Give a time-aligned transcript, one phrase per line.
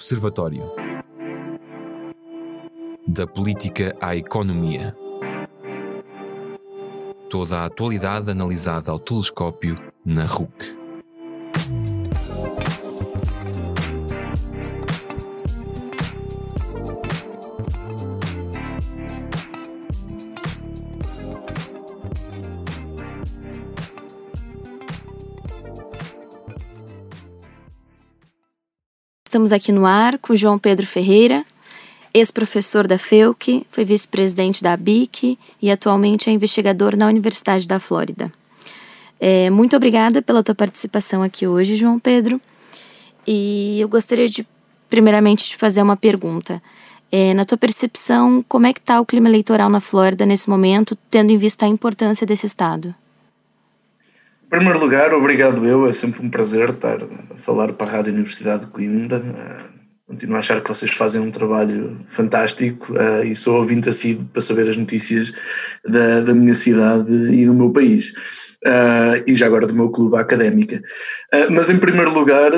[0.00, 0.62] Observatório.
[3.06, 4.96] Da política à economia.
[7.28, 10.79] Toda a atualidade analisada ao telescópio na RUC.
[29.30, 31.46] Estamos aqui no ar com João Pedro Ferreira,
[32.12, 38.32] ex-professor da FEUC, foi vice-presidente da ABIC e atualmente é investigador na Universidade da Flórida.
[39.20, 42.40] É, muito obrigada pela tua participação aqui hoje, João Pedro.
[43.24, 44.44] E eu gostaria de,
[44.88, 46.60] primeiramente, te fazer uma pergunta.
[47.12, 50.98] É, na tua percepção, como é que está o clima eleitoral na Flórida nesse momento,
[51.08, 52.92] tendo em vista a importância desse estado?
[54.50, 58.12] Em primeiro lugar, obrigado eu, é sempre um prazer estar a falar para a Rádio
[58.12, 59.18] Universidade de Coimbra.
[59.18, 64.26] Uh, continuo a achar que vocês fazem um trabalho fantástico uh, e sou ouvinte assíduo
[64.32, 65.32] para saber as notícias
[65.86, 68.08] da, da minha cidade e do meu país.
[68.66, 70.82] Uh, e já agora do meu clube académica.
[71.52, 72.50] mas em primeiro lugar,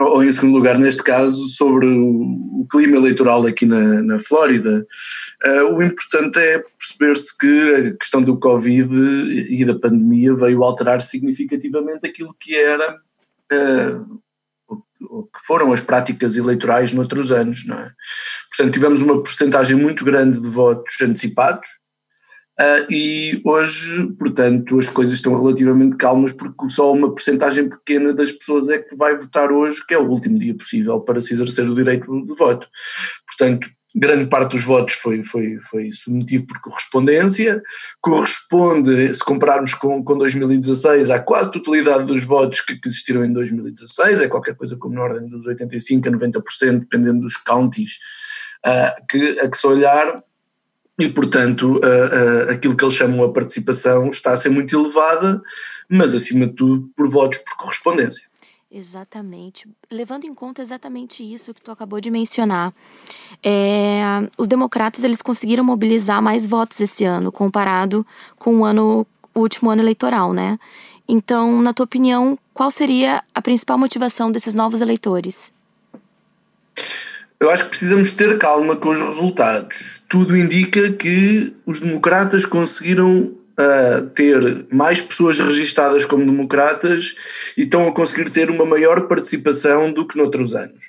[0.00, 4.86] ou em segundo lugar, neste caso, sobre o, clima eleitoral aqui na, na Flórida,
[5.44, 8.88] uh, o importante é perceber-se que a questão do Covid
[9.50, 12.98] e da pandemia veio alterar significativamente aquilo que era.
[13.52, 14.24] Uh,
[15.10, 17.92] o que foram as práticas eleitorais noutros anos, não é?
[18.48, 21.68] Portanto, tivemos uma porcentagem muito grande de votos antecipados,
[22.60, 28.30] Uh, e hoje, portanto, as coisas estão relativamente calmas porque só uma percentagem pequena das
[28.30, 31.68] pessoas é que vai votar hoje, que é o último dia possível para se exercer
[31.68, 32.68] o direito de voto.
[33.26, 37.62] Portanto, grande parte dos votos foi, foi, foi submetido por correspondência,
[38.00, 43.32] corresponde, se compararmos com, com 2016, à quase totalidade dos votos que, que existiram em
[43.32, 47.98] 2016, é qualquer coisa como na ordem dos 85% a 90%, dependendo dos counties
[48.66, 50.22] uh, que, a que se olhar,
[50.98, 51.80] e, portanto,
[52.48, 55.42] aquilo que eles chamam a participação está a ser muito elevada,
[55.90, 58.28] mas, acima de tudo, por votos por correspondência.
[58.70, 59.68] Exatamente.
[59.88, 62.74] Levando em conta exatamente isso que tu acabou de mencionar,
[63.40, 64.02] é,
[64.36, 68.04] os democratas eles conseguiram mobilizar mais votos esse ano comparado
[68.36, 70.58] com o ano o último ano eleitoral, né?
[71.08, 75.52] Então, na tua opinião, qual seria a principal motivação desses novos eleitores?
[77.44, 80.02] Eu acho que precisamos ter calma com os resultados.
[80.08, 87.14] Tudo indica que os democratas conseguiram uh, ter mais pessoas registadas como democratas
[87.54, 90.86] e estão a conseguir ter uma maior participação do que noutros anos.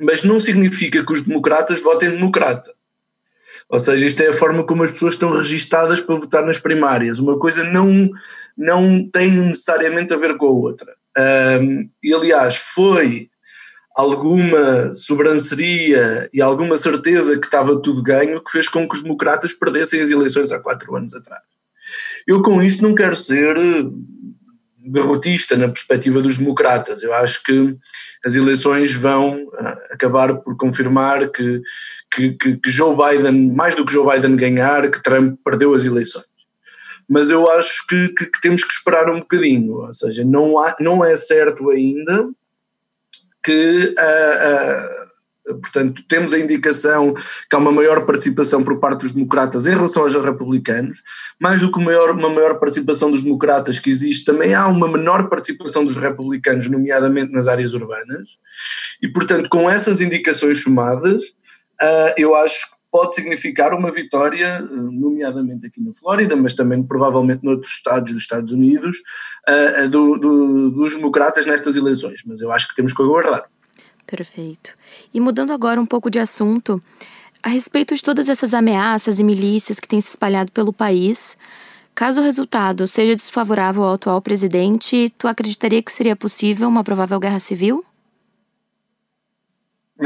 [0.00, 2.72] Mas não significa que os democratas votem democrata.
[3.68, 7.18] Ou seja, isto é a forma como as pessoas estão registadas para votar nas primárias.
[7.18, 8.08] Uma coisa não,
[8.56, 10.94] não tem necessariamente a ver com a outra.
[11.60, 13.28] Um, ah, e aliás, foi
[13.98, 19.52] alguma sobranceria e alguma certeza que estava tudo ganho que fez com que os democratas
[19.52, 21.42] perdessem as eleições há quatro anos atrás.
[22.24, 23.56] Eu com isto não quero ser
[24.78, 27.02] derrotista na perspectiva dos democratas.
[27.02, 27.76] Eu acho que
[28.24, 31.60] as eleições vão eh, acabar por confirmar que,
[32.08, 35.84] que, que, que Joe Biden, mais do que Joe Biden ganhar, que Trump perdeu as
[35.84, 36.26] eleições
[37.10, 40.76] mas eu acho que, que, que, temos que esperar um bocadinho, ou seja, não, há,
[40.78, 42.28] não é certo ainda
[43.42, 49.12] que, uh, uh, portanto, temos a indicação que há uma maior participação por parte dos
[49.12, 51.02] democratas em relação aos republicanos,
[51.40, 55.28] mais do que maior, uma maior participação dos democratas que existe, também há uma menor
[55.28, 58.38] participação dos republicanos, nomeadamente nas áreas urbanas,
[59.02, 61.24] e, portanto, com essas indicações somadas,
[61.82, 67.74] uh, eu acho pode significar uma vitória, nomeadamente aqui na Flórida, mas também provavelmente noutros
[67.74, 68.98] estados dos Estados Unidos,
[69.48, 72.22] uh, do, do, dos democratas nestas eleições.
[72.26, 73.44] Mas eu acho que temos que aguardar.
[74.06, 74.72] Perfeito.
[75.12, 76.82] E mudando agora um pouco de assunto,
[77.42, 81.36] a respeito de todas essas ameaças e milícias que têm se espalhado pelo país,
[81.94, 87.20] caso o resultado seja desfavorável ao atual presidente, tu acreditaria que seria possível uma provável
[87.20, 87.84] guerra civil?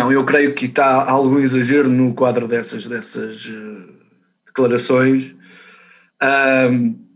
[0.00, 3.94] Não, eu creio que está algum exagero no quadro dessas, dessas uh,
[4.46, 5.34] declarações.
[6.72, 7.06] Um,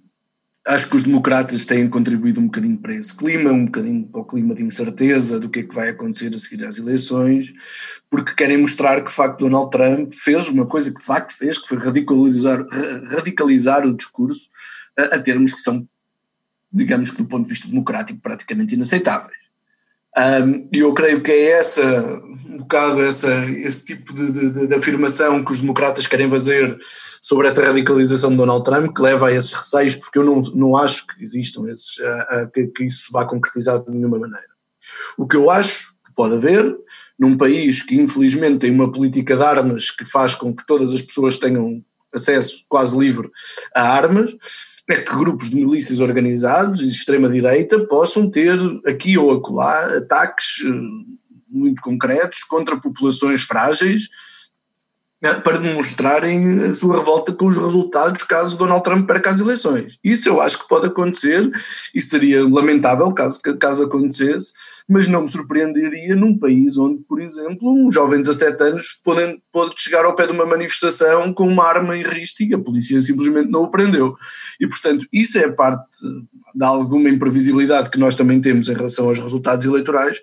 [0.67, 4.27] acho que os democratas têm contribuído um bocadinho para esse clima, um bocadinho para o
[4.27, 7.55] clima de incerteza do que é que vai acontecer a seguir às eleições,
[8.11, 11.57] porque querem mostrar que de facto Donald Trump fez uma coisa que de facto fez,
[11.57, 12.67] que foi radicalizar,
[13.13, 14.51] radicalizar o discurso
[14.99, 15.89] a, a termos que são,
[16.71, 19.44] digamos que do ponto de vista democrático, praticamente inaceitáveis.
[20.73, 25.45] E eu creio que é essa, um bocado essa, esse tipo de, de, de, afirmação
[25.45, 26.79] que os democratas querem fazer
[27.21, 30.77] sobre essa radicalização de Donald Trump que leva a esses receios, porque eu não, não
[30.77, 31.97] acho que existam esses,
[32.53, 34.55] que, que, isso vá concretizar de nenhuma maneira.
[35.19, 36.77] O que eu acho que pode haver,
[37.19, 41.03] num país que infelizmente tem uma política de armas que faz com que todas as
[41.03, 41.83] pessoas tenham
[42.15, 43.29] acesso quase livre
[43.75, 44.31] a armas,
[44.89, 50.63] é que grupos de milícias organizados e de extrema-direita possam ter aqui ou acolá ataques
[50.67, 51.15] eh,
[51.49, 54.09] muito concretos contra populações frágeis
[55.23, 59.99] né, para demonstrarem a sua revolta com os resultados caso Donald Trump perca as eleições.
[60.05, 61.51] Isso eu acho que pode acontecer
[61.95, 64.53] e seria lamentável caso, caso acontecesse,
[64.89, 69.41] mas não me surpreenderia num país onde, por exemplo, um jovem de 17 anos pode,
[69.51, 73.01] pode chegar ao pé de uma manifestação com uma arma em risco e a polícia
[73.01, 74.15] simplesmente não o prendeu.
[74.61, 75.87] E, portanto, isso é parte
[76.55, 80.21] de alguma imprevisibilidade que nós também temos em relação aos resultados eleitorais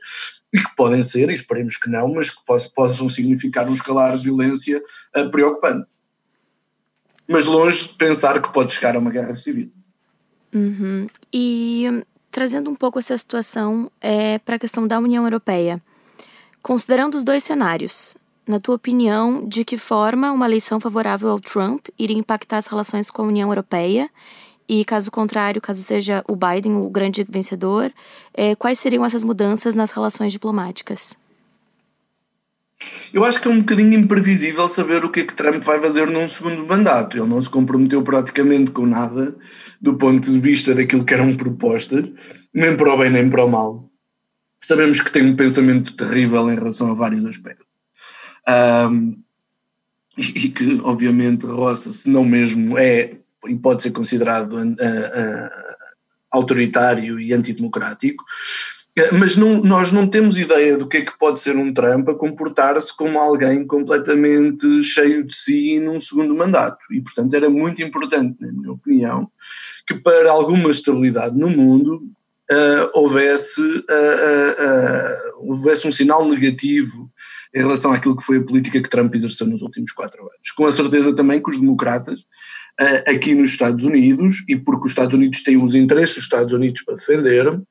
[0.54, 2.42] e que podem ser, e esperemos que não, mas que
[2.76, 4.82] possam significar um escalar de violência
[5.16, 5.92] uh, preocupante.
[7.28, 9.72] Mas longe de pensar que pode chegar a uma guerra civil.
[10.54, 11.08] Uhum.
[11.34, 15.82] E trazendo um pouco essa situação é, para a questão da União Europeia,
[16.64, 18.18] considerando os dois cenários,
[18.48, 23.12] na tua opinião, de que forma uma eleição favorável ao Trump iria impactar as relações
[23.12, 24.10] com a União Europeia
[24.68, 27.92] e caso contrário, caso seja o Biden o grande vencedor,
[28.34, 31.18] é, quais seriam essas mudanças nas relações diplomáticas?
[33.14, 36.08] Eu acho que é um bocadinho imprevisível saber o que é que Trump vai fazer
[36.08, 37.18] num segundo mandato.
[37.18, 39.36] Ele não se comprometeu praticamente com nada
[39.82, 42.06] do ponto de vista daquilo que eram propostas,
[42.54, 43.90] nem para o bem nem para o mal.
[44.64, 47.66] Sabemos que tem um pensamento terrível em relação a vários aspectos.
[48.48, 49.22] Um,
[50.18, 53.16] e que, obviamente, roça, se não mesmo é
[53.48, 55.50] e pode ser considerado uh, uh,
[56.30, 58.24] autoritário e antidemocrático,
[59.14, 62.14] mas não, nós não temos ideia do que é que pode ser um Trump a
[62.16, 66.80] comportar-se como alguém completamente cheio de si num segundo mandato.
[66.92, 69.30] E, portanto, era muito importante, na minha opinião,
[69.88, 72.04] que para alguma estabilidade no mundo
[72.52, 77.10] uh, houvesse, uh, uh, houvesse um sinal negativo
[77.56, 80.52] em relação àquilo que foi a política que Trump exerceu nos últimos quatro anos.
[80.56, 82.26] Com a certeza também que os democratas
[83.06, 86.82] aqui nos Estados Unidos, e porque os Estados Unidos têm os interesses dos Estados Unidos
[86.84, 87.62] para defender,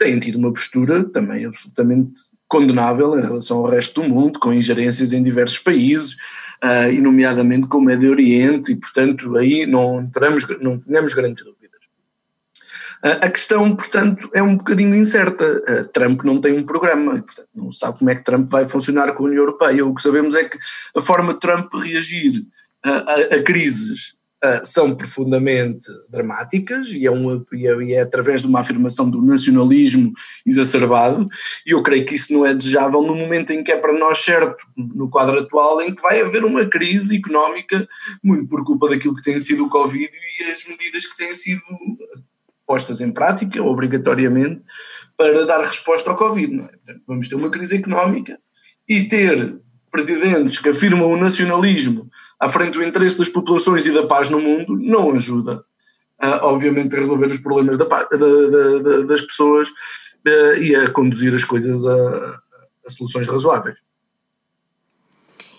[0.00, 5.12] têm tido uma postura também absolutamente condenável em relação ao resto do mundo, com ingerências
[5.12, 6.14] em diversos países,
[6.64, 11.44] uh, e nomeadamente com o Médio Oriente, e portanto aí não, teremos, não temos grandes
[11.44, 11.60] dúvidas.
[13.04, 15.44] Uh, a questão, portanto, é um bocadinho incerta.
[15.44, 18.68] Uh, Trump não tem um programa, e, portanto, não sabe como é que Trump vai
[18.68, 19.86] funcionar com a União Europeia.
[19.86, 20.58] O que sabemos é que
[20.96, 22.44] a forma de Trump reagir
[22.82, 28.48] a, a crises uh, são profundamente dramáticas e é, um, é, e é através de
[28.48, 30.12] uma afirmação do nacionalismo
[30.46, 31.28] exacerbado,
[31.66, 34.18] e eu creio que isso não é desejável no momento em que é para nós
[34.18, 37.86] certo, no quadro atual, em que vai haver uma crise económica,
[38.22, 40.10] muito por culpa daquilo que tem sido o Covid
[40.40, 41.62] e as medidas que têm sido
[42.66, 44.62] postas em prática, obrigatoriamente,
[45.16, 46.54] para dar resposta ao Covid.
[46.54, 46.62] É?
[46.62, 48.38] Portanto, vamos ter uma crise económica
[48.88, 49.60] e ter
[49.90, 52.08] presidentes que afirmam o nacionalismo
[52.40, 55.62] à frente do interesse das populações e da paz no mundo não ajuda,
[56.40, 61.44] obviamente, a resolver os problemas da, da, da, das pessoas uh, e a conduzir as
[61.44, 62.40] coisas a,
[62.86, 63.78] a soluções razoáveis.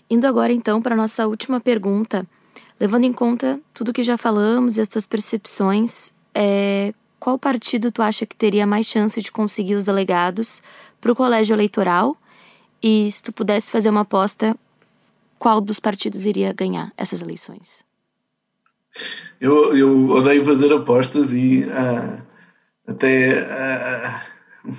[0.09, 2.27] Indo agora então para a nossa última pergunta,
[2.79, 8.01] levando em conta tudo que já falamos e as tuas percepções, é, qual partido tu
[8.01, 10.61] acha que teria mais chance de conseguir os delegados
[11.00, 12.17] para o colégio eleitoral?
[12.81, 14.57] E se tu pudesse fazer uma aposta,
[15.41, 17.83] qual dos partidos iria ganhar essas eleições?
[19.39, 22.21] Eu, eu odeio fazer apostas e uh,
[22.86, 24.71] até uh,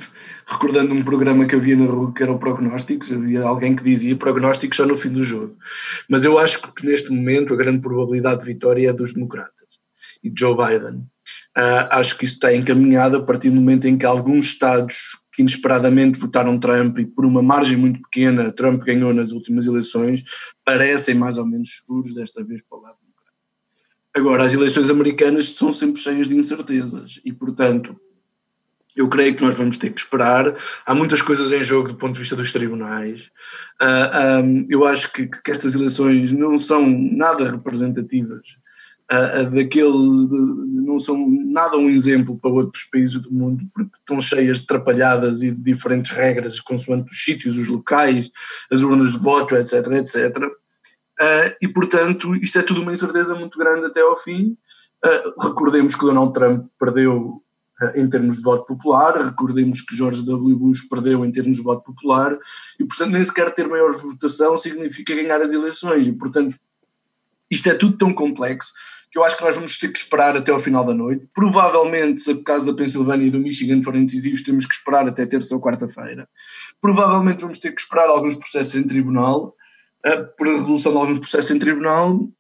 [0.47, 4.15] recordando um programa que havia na rua que era o Prognósticos, havia alguém que dizia
[4.15, 5.57] prognósticos só no fim do jogo.
[6.09, 9.67] Mas eu acho que neste momento a grande probabilidade de vitória é dos democratas
[10.23, 11.01] e de Joe Biden.
[11.59, 15.43] Uh, acho que isso está encaminhado a partir do momento em que alguns estados que
[15.43, 20.23] inesperadamente votaram Trump e por uma margem muito pequena Trump ganhou nas últimas eleições,
[20.65, 22.97] parecem mais ou menos seguros desta vez para o lado.
[24.15, 27.99] Agora, as eleições americanas são sempre cheias de incertezas e, portanto,
[28.95, 30.55] eu creio que nós vamos ter que esperar.
[30.85, 33.23] Há muitas coisas em jogo do ponto de vista dos tribunais.
[33.81, 38.59] Uh, ah, um, eu acho que, que estas eleições não são nada representativas
[39.13, 44.21] uh, daquele, de, não são nada um exemplo para outros países do mundo, porque estão
[44.21, 48.31] cheias de atrapalhadas e de diferentes regras, consoante os sítios, os locais,
[48.71, 50.37] as urnas de voto, etc, etc.
[50.39, 54.57] Uh, e, portanto, isto é tudo uma incerteza muito grande até ao fim.
[55.05, 57.43] Uh, recordemos que Donald Trump perdeu
[57.97, 60.57] em termos de voto popular, recordemos que George W.
[60.57, 62.39] Bush perdeu em termos de voto popular,
[62.79, 66.57] e portanto nem sequer ter maior votação significa ganhar as eleições, e portanto
[67.51, 68.73] isto é tudo tão complexo
[69.13, 71.29] que eu acho que nós vamos ter que esperar até ao final da noite.
[71.35, 75.27] Provavelmente, se o caso da Pensilvânia e do Michigan forem decisivos, temos que esperar até
[75.27, 76.27] terça ou quarta-feira.
[76.81, 79.55] Provavelmente vamos ter que esperar alguns processos em tribunal,
[80.07, 82.33] uh, por a resolução de alguns processos em tribunal, uh,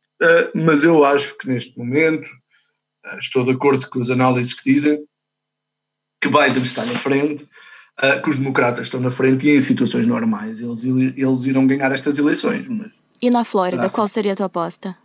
[0.55, 4.99] mas eu acho que neste momento uh, estou de acordo com as análises que dizem
[6.23, 7.47] que Biden está na frente,
[8.23, 12.17] que os democratas estão na frente e em situações normais eles, eles irão ganhar estas
[12.17, 12.67] eleições.
[12.69, 14.97] Mas e na Flórida, qual seria a tua aposta?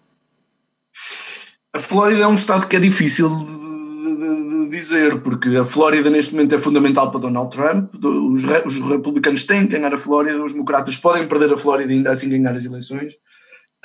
[1.78, 6.56] A Flórida é um estado que é difícil de, dizer, porque a Flórida neste momento
[6.56, 7.94] é fundamental para Donald Trump.
[8.04, 11.98] Os, os, republicanos têm que ganhar a Flórida, os democratas podem perder a Flórida e
[11.98, 13.14] ainda assim ganhar as eleições.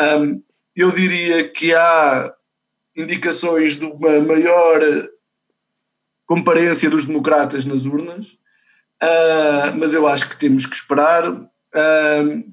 [0.01, 0.43] Um,
[0.75, 2.35] eu diria que há
[2.97, 4.81] indicações de uma maior
[6.25, 8.39] comparência dos democratas nas urnas,
[9.03, 11.31] uh, mas eu acho que temos que esperar.
[11.31, 12.53] Uh,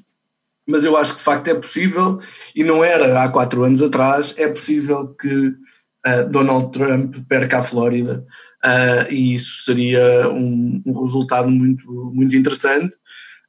[0.70, 2.20] mas eu acho que de facto é possível,
[2.56, 7.64] e não era há quatro anos atrás, é possível que uh, Donald Trump perca a
[7.64, 8.24] Flórida,
[8.64, 12.96] uh, e isso seria um, um, resultado muito, muito interessante.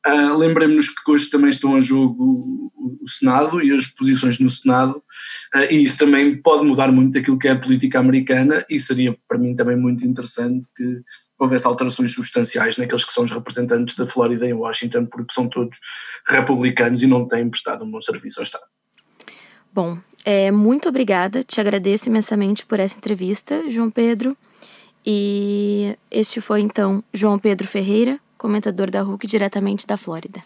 [0.07, 4.49] Uh, Lembremos-nos que hoje também estão a jogo o, o Senado e as posições no
[4.49, 4.97] Senado,
[5.55, 9.15] uh, e isso também pode mudar muito aquilo que é a política americana, e seria
[9.29, 11.03] para mim também muito interessante que
[11.39, 15.79] houvesse alterações substanciais naqueles que são os representantes da Flórida em Washington, porque são todos
[16.27, 18.65] republicanos e não têm prestado um bom serviço ao Estado.
[19.73, 24.37] Bom, é, muito obrigada, te agradeço imensamente por essa entrevista, João Pedro.
[25.05, 30.43] E este foi então João Pedro Ferreira, comentador da RUC diretamente da Flórida.